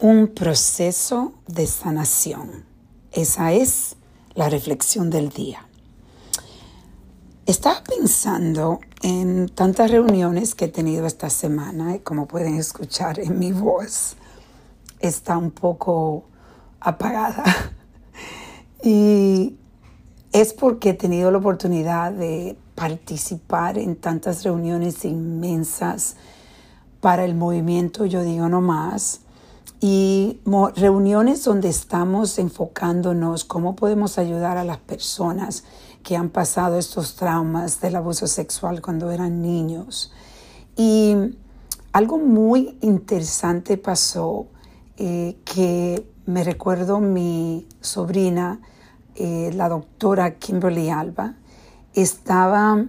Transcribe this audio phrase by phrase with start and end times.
[0.00, 2.64] un proceso de sanación.
[3.12, 3.96] Esa es
[4.34, 5.66] la reflexión del día.
[7.44, 13.38] Estaba pensando en tantas reuniones que he tenido esta semana y como pueden escuchar en
[13.38, 14.16] mi voz,
[15.00, 16.24] está un poco
[16.80, 17.44] apagada.
[18.82, 19.58] Y
[20.32, 26.16] es porque he tenido la oportunidad de participar en tantas reuniones inmensas
[27.02, 29.20] para el movimiento Yo Digo No Más
[29.80, 30.40] y
[30.76, 35.64] reuniones donde estamos enfocándonos cómo podemos ayudar a las personas
[36.02, 40.12] que han pasado estos traumas del abuso sexual cuando eran niños.
[40.76, 41.16] Y
[41.92, 44.46] algo muy interesante pasó
[44.98, 48.60] eh, que me recuerdo mi sobrina,
[49.14, 51.34] eh, la doctora Kimberly Alba,
[51.94, 52.84] estaba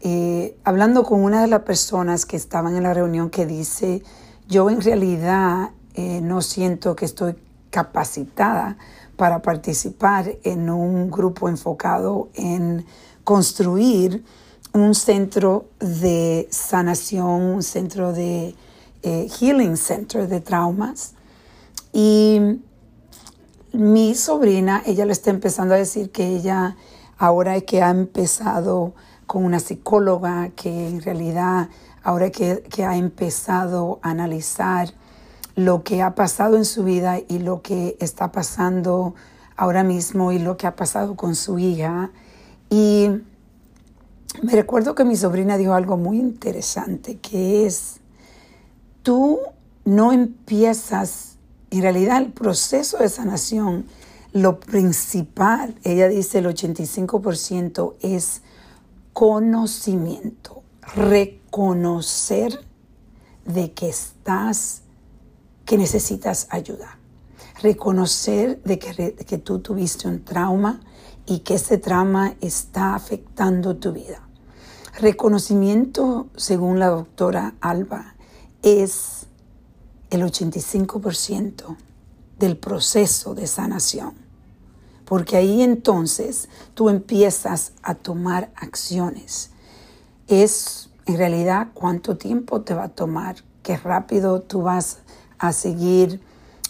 [0.00, 4.02] eh, hablando con una de las personas que estaban en la reunión que dice,
[4.48, 7.36] yo en realidad eh, no siento que estoy
[7.70, 8.76] capacitada
[9.16, 12.84] para participar en un grupo enfocado en
[13.24, 14.22] construir
[14.74, 18.54] un centro de sanación, un centro de
[19.02, 21.14] eh, healing center de traumas.
[21.94, 22.60] Y
[23.72, 26.76] mi sobrina, ella le está empezando a decir que ella,
[27.16, 28.92] ahora que ha empezado
[29.26, 31.70] con una psicóloga, que en realidad,
[32.02, 34.92] ahora que, que ha empezado a analizar
[35.56, 39.14] lo que ha pasado en su vida y lo que está pasando
[39.56, 42.12] ahora mismo y lo que ha pasado con su hija.
[42.68, 43.08] Y
[44.42, 48.00] me recuerdo que mi sobrina dijo algo muy interesante, que es,
[49.02, 49.38] tú
[49.86, 51.38] no empiezas,
[51.70, 53.86] en realidad el proceso de sanación,
[54.32, 58.42] lo principal, ella dice el 85% es
[59.14, 60.62] conocimiento,
[60.94, 62.60] reconocer
[63.46, 64.82] de que estás
[65.66, 66.98] que necesitas ayuda.
[67.60, 70.80] Reconocer de que, que tú tuviste un trauma
[71.26, 74.22] y que ese trauma está afectando tu vida.
[74.98, 78.14] Reconocimiento, según la doctora Alba,
[78.62, 79.26] es
[80.10, 81.76] el 85%
[82.38, 84.14] del proceso de sanación.
[85.04, 89.50] Porque ahí entonces tú empiezas a tomar acciones.
[90.28, 94.98] Es en realidad cuánto tiempo te va a tomar, qué rápido tú vas
[95.38, 96.20] a seguir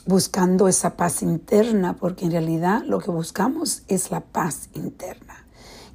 [0.07, 5.47] buscando esa paz interna, porque en realidad lo que buscamos es la paz interna.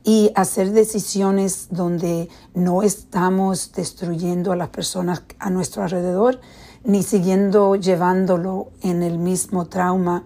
[0.04, 6.42] Y hacer decisiones donde no estamos destruyendo a las personas a nuestro alrededor,
[6.84, 10.24] ni siguiendo llevándolo en el mismo trauma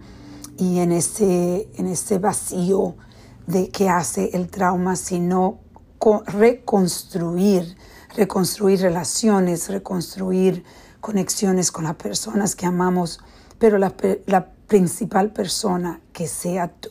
[0.58, 2.96] y en ese, en ese vacío
[3.46, 5.60] de que hace el trauma, sino
[6.28, 7.78] reconstruir,
[8.16, 10.64] reconstruir relaciones, reconstruir
[11.06, 13.20] conexiones con las personas que amamos,
[13.60, 13.96] pero la,
[14.66, 16.90] principal persona que sea tú.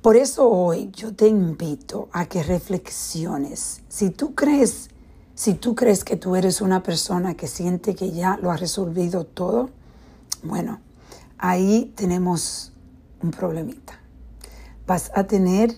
[0.00, 3.82] Por eso hoy yo te invito a que reflexiones.
[3.90, 4.88] Si tú crees,
[5.34, 9.26] si tú crees que tú eres una persona que siente que ya lo ha resolvido
[9.26, 9.68] todo,
[10.42, 10.80] bueno,
[11.36, 12.72] ahí tenemos
[13.20, 14.00] un problemita.
[14.86, 15.74] Vas a tener,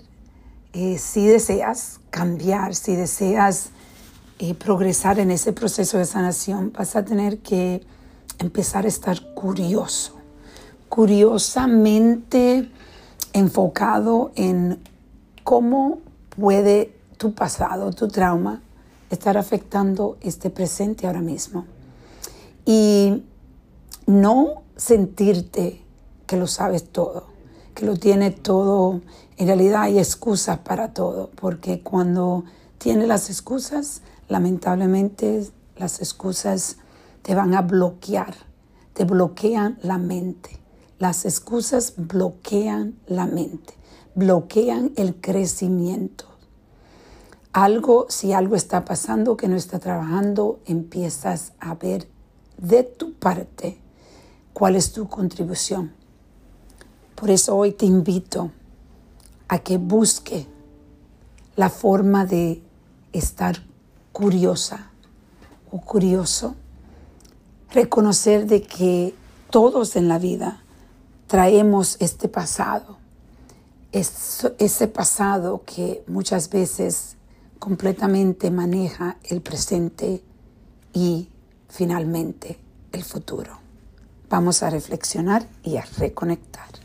[0.72, 3.70] eh, si deseas cambiar, si deseas
[4.38, 7.82] eh, progresar en ese proceso de sanación, vas a tener que
[8.38, 10.16] empezar a estar curioso,
[10.88, 12.70] curiosamente
[13.32, 14.80] enfocado en
[15.44, 15.98] cómo
[16.30, 18.60] puede tu pasado, tu trauma,
[19.10, 21.66] estar afectando este presente ahora mismo.
[22.66, 23.22] Y
[24.06, 25.80] no sentirte
[26.26, 27.26] que lo sabes todo,
[27.74, 29.00] que lo tiene todo.
[29.36, 32.44] En realidad hay excusas para todo, porque cuando
[32.84, 36.76] tienes las excusas, lamentablemente las excusas
[37.22, 38.34] te van a bloquear,
[38.92, 40.60] te bloquean la mente.
[40.98, 43.72] Las excusas bloquean la mente,
[44.14, 46.26] bloquean el crecimiento.
[47.54, 52.06] Algo, si algo está pasando que no está trabajando, empiezas a ver
[52.58, 53.78] de tu parte
[54.52, 55.94] cuál es tu contribución.
[57.14, 58.50] Por eso hoy te invito
[59.48, 60.46] a que busque
[61.56, 62.60] la forma de
[63.14, 63.62] estar
[64.12, 64.90] curiosa
[65.70, 66.54] o curioso,
[67.70, 69.14] reconocer de que
[69.50, 70.62] todos en la vida
[71.26, 72.98] traemos este pasado,
[73.92, 77.16] ese pasado que muchas veces
[77.58, 80.22] completamente maneja el presente
[80.92, 81.28] y
[81.68, 82.58] finalmente
[82.92, 83.58] el futuro.
[84.28, 86.83] Vamos a reflexionar y a reconectar.